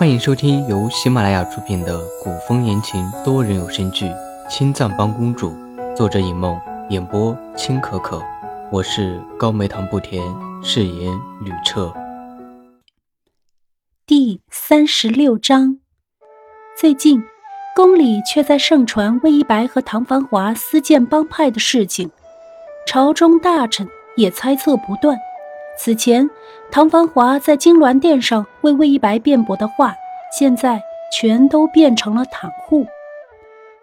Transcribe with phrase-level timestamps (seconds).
[0.00, 4.06] 欢迎收听由喜马拉雅出品的古风言情多人有声剧
[4.48, 5.50] 《青藏帮公主》，
[5.94, 8.18] 作者尹梦，演播青可可。
[8.72, 10.24] 我是高梅糖不甜，
[10.62, 11.92] 饰演吕彻。
[14.06, 15.80] 第三十六章，
[16.74, 17.22] 最近
[17.76, 22.10] 宫里却在盛传魏一白和唐繁华私建帮派的事情，
[22.86, 23.86] 朝中大臣
[24.16, 25.18] 也猜测不断。
[25.78, 26.30] 此前，
[26.72, 29.92] 唐繁华在金銮殿上为魏一白辩驳的话，
[30.38, 30.80] 现在
[31.12, 32.86] 全都变成了袒护。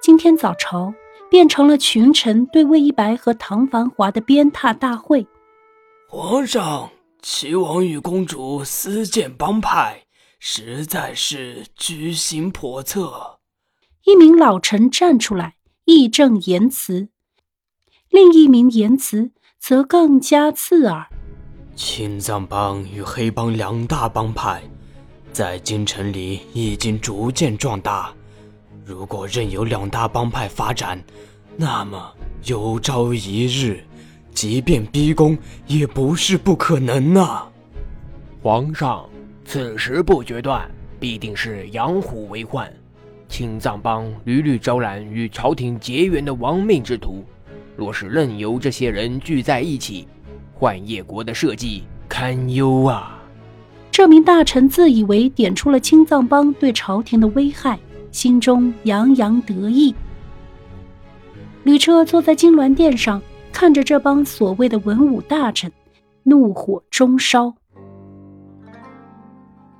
[0.00, 0.94] 今天早朝
[1.30, 5.26] 变成了群臣对魏一白和唐繁华的鞭挞大会。
[6.08, 6.90] 皇上，
[7.20, 10.04] 齐王与公主私建帮派，
[10.38, 13.40] 实在是居心叵测。
[14.06, 17.10] 一名老臣站出来义正言辞，
[18.08, 21.08] 另一名言辞则更加刺耳。
[21.82, 24.60] 青藏帮与黑帮两大帮派，
[25.32, 28.12] 在京城里已经逐渐壮大。
[28.84, 31.02] 如果任由两大帮派发展，
[31.56, 32.12] 那么
[32.44, 33.82] 有朝一日，
[34.34, 37.50] 即便逼宫也不是不可能啊！
[38.42, 39.08] 皇上，
[39.46, 42.70] 此时不决断，必定是养虎为患。
[43.26, 47.24] 青藏帮屡屡招揽与朝廷结缘的亡命之徒，
[47.74, 50.06] 若是任由这些人聚在一起，
[50.60, 53.18] 幻夜国的设计堪忧啊！
[53.90, 57.78] 这名大臣自以为点出了青藏帮对朝廷的危害，
[58.12, 59.94] 心中洋洋得意。
[61.62, 65.72] 吕彻坐在金銮殿上，看着这帮所谓的文武大臣，
[66.24, 67.54] 怒火中烧。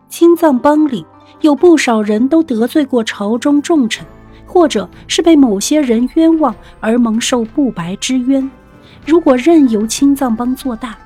[0.09, 1.05] 青藏帮里
[1.43, 4.07] 有不少人都得罪过朝中重臣，
[4.47, 8.51] 或者是被某些人冤枉而蒙受不白之冤。
[9.11, 10.97] 如果任由青藏帮做大，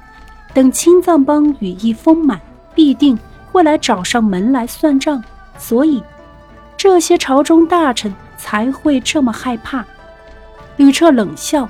[0.52, 2.38] 等青藏帮羽翼丰满，
[2.74, 3.18] 必定
[3.50, 5.24] 会来找上门来算账。
[5.56, 6.02] 所以，
[6.76, 9.82] 这些朝中大臣才会这么害怕。
[10.76, 11.66] 吕彻冷笑，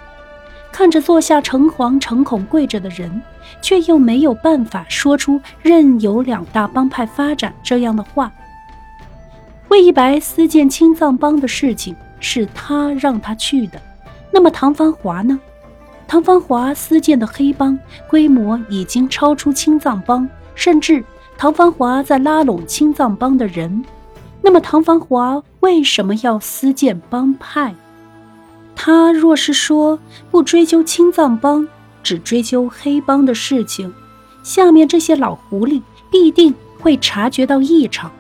[0.72, 3.22] 看着坐下诚惶诚恐跪着的人，
[3.62, 8.32] 却又没有办法说出任由两大帮派发展这样的话。
[9.68, 13.80] 魏一白私建青藏帮的事情是他让他去的，
[14.32, 15.38] 那么唐繁华呢？
[16.06, 17.78] 唐繁华私建的黑帮
[18.08, 21.04] 规模已经超出青藏帮，甚至
[21.36, 23.84] 唐繁华在拉拢青藏帮的人。
[24.40, 27.74] 那么唐繁华为什么要私建帮派？
[28.76, 29.98] 他若是说
[30.30, 31.66] 不追究青藏帮，
[32.02, 33.92] 只追究黑帮的事情，
[34.42, 38.10] 下面这些老狐狸必定会察觉到异常。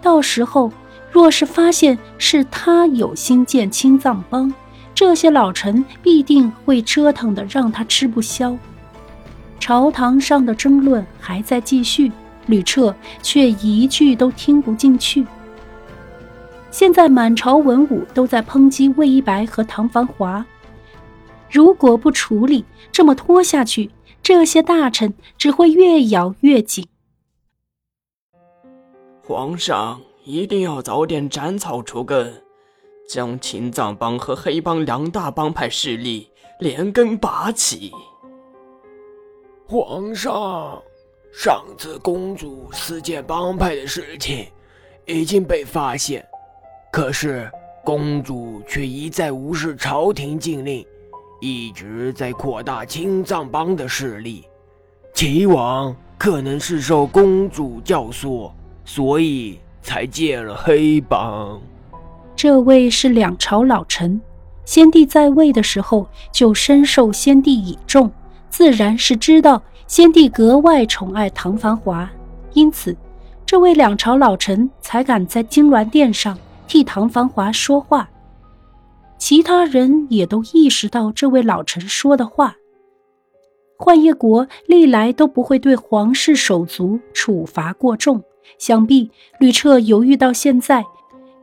[0.00, 0.72] 到时候
[1.12, 4.52] 若是发现是他有心建青藏帮，
[4.94, 8.56] 这些老臣必定会折腾的让他吃不消。
[9.58, 12.12] 朝堂上的争论还在继续，
[12.46, 15.26] 吕彻却一句都听不进去。
[16.70, 20.44] 现在满朝文武都在抨击魏一白和唐繁华，
[21.50, 23.90] 如果不处理，这么拖下去，
[24.22, 26.86] 这些大臣只会越咬越紧。
[29.22, 32.43] 皇上一定要早点斩草除根。
[33.08, 37.92] 将青藏帮和黑帮两大帮派势力连根拔起。
[39.66, 40.82] 皇上，
[41.32, 44.46] 上次公主私建帮派的事情
[45.06, 46.24] 已经被发现，
[46.92, 47.50] 可是
[47.84, 50.84] 公主却一再无视朝廷禁令，
[51.40, 54.44] 一直在扩大青藏帮的势力。
[55.12, 58.50] 齐王可能是受公主教唆，
[58.84, 61.60] 所以才建了黑帮。
[62.36, 64.20] 这位是两朝老臣，
[64.64, 68.10] 先帝在位的时候就深受先帝倚重，
[68.50, 72.10] 自然是知道先帝格外宠爱唐繁华，
[72.52, 72.96] 因此，
[73.46, 76.36] 这位两朝老臣才敢在金銮殿上
[76.66, 78.08] 替唐繁华说话。
[79.16, 82.56] 其他人也都意识到这位老臣说的话。
[83.78, 88.22] 幻夜国历来都不会对皇室手足处罚过重，
[88.58, 90.84] 想必吕彻犹豫到现在。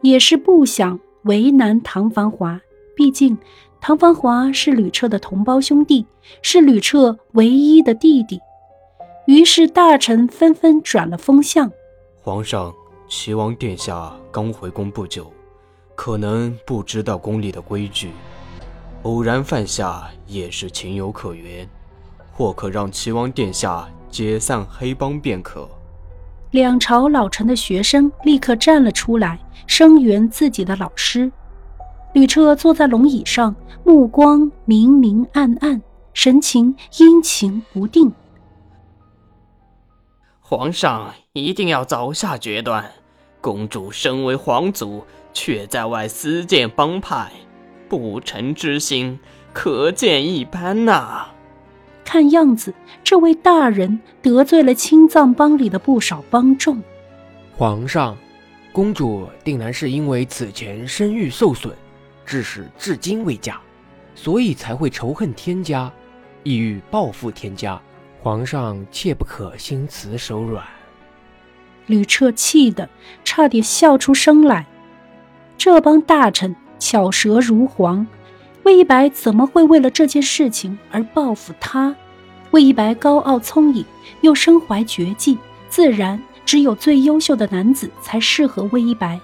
[0.01, 2.59] 也是不想为难唐繁华，
[2.95, 3.37] 毕竟
[3.79, 6.05] 唐繁华是吕彻的同胞兄弟，
[6.41, 8.39] 是吕彻唯一的弟弟。
[9.27, 11.71] 于是大臣纷纷转了风向。
[12.21, 12.73] 皇上，
[13.07, 15.31] 齐王殿下刚回宫不久，
[15.95, 18.11] 可能不知道宫里的规矩，
[19.03, 21.67] 偶然犯下也是情有可原，
[22.33, 25.69] 或可让齐王殿下解散黑帮便可。
[26.51, 31.31] 两朝老臣的学生立刻站了出来，声援自己的老师。
[32.13, 33.55] 吕彻坐在龙椅上，
[33.85, 35.81] 目光明明暗暗，
[36.13, 38.11] 神情阴晴不定。
[40.41, 42.91] 皇上一定要早下决断，
[43.39, 47.31] 公主身为皇族，却在外私建帮派，
[47.87, 49.17] 不臣之心
[49.53, 51.27] 可见一斑呐。
[52.11, 52.73] 看样子，
[53.05, 56.83] 这位大人得罪了青藏帮里的不少帮众。
[57.55, 58.17] 皇上，
[58.73, 61.73] 公主定然是因为此前声誉受损，
[62.25, 63.61] 致使至今未嫁，
[64.13, 65.89] 所以才会仇恨天家，
[66.43, 67.81] 意欲报复天家。
[68.21, 70.65] 皇上切不可心慈手软。
[71.85, 72.89] 吕彻气得
[73.23, 74.67] 差点笑出声来。
[75.57, 78.05] 这帮大臣巧舌如簧，
[78.63, 81.95] 魏一白怎么会为了这件事情而报复他？
[82.51, 83.83] 魏一白高傲聪颖，
[84.21, 85.37] 又身怀绝技，
[85.69, 89.19] 自然只有最优秀的男子才适合魏一白。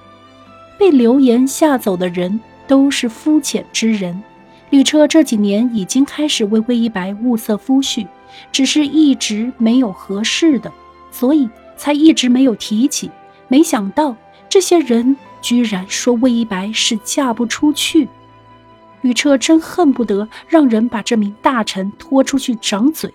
[0.79, 4.24] 被流言吓走的人都是肤浅之人。
[4.69, 8.06] 吕彻这几年已经开始为魏一白物色夫婿。
[8.51, 10.71] 只是一直没有合适的，
[11.12, 13.09] 所以才一直没有提起。
[13.47, 14.15] 没想到
[14.50, 18.07] 这些人居然说魏一白是嫁不出去。
[19.01, 23.12] 吕彻真恨不得让人把这名大臣拖出去掌嘴。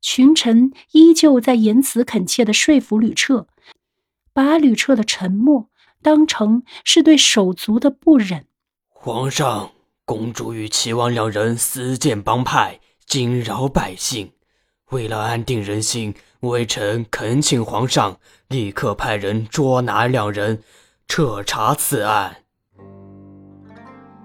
[0.00, 3.46] 群臣依旧在言辞恳切地说服吕彻，
[4.32, 5.68] 把吕彻的沉默
[6.02, 8.46] 当成是对手足的不忍。
[8.88, 9.70] 皇上。
[10.08, 14.30] 公主与齐王两人私建帮派，惊扰百姓。
[14.92, 20.62] 为了安定人心，微臣恳请皇上立刻派人捉拿两人，
[21.08, 22.36] 彻查此案。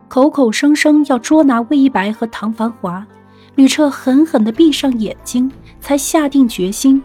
[0.08, 3.08] 口口声声要捉拿魏一白和唐繁华，
[3.56, 7.04] 吕彻狠狠地闭上眼睛，才下定决心：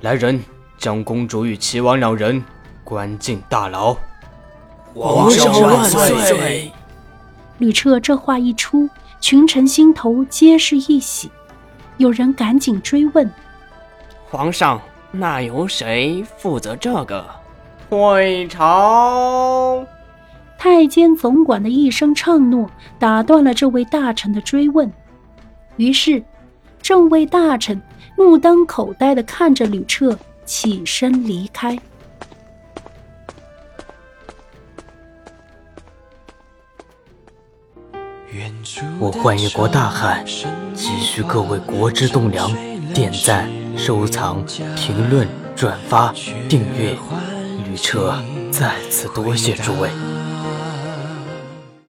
[0.00, 0.40] 来人，
[0.78, 2.42] 将公主与齐王两人
[2.82, 3.94] 关进大牢。
[4.94, 6.72] 皇上万岁！
[7.58, 8.88] 吕彻这话一出，
[9.20, 11.30] 群臣心头皆是一喜。
[11.98, 13.30] 有人赶紧追问
[14.30, 14.80] ：“皇上，
[15.12, 17.24] 那由谁负责这个？”
[17.90, 19.84] 退朝。
[20.56, 24.90] 太监总管的一声唱诺，打断了这位大臣的追问。
[25.80, 26.22] 于是，
[26.82, 27.80] 众位大臣
[28.14, 31.78] 目瞪口呆地看着吕彻，起身离开。
[38.98, 40.22] 我幻一国大汉，
[40.74, 42.52] 急需各位国之栋梁
[42.92, 44.44] 点赞、收藏、
[44.76, 45.26] 评论、
[45.56, 46.12] 转发、
[46.46, 46.94] 订阅。
[47.66, 48.14] 吕彻
[48.50, 49.88] 再次多谢诸位。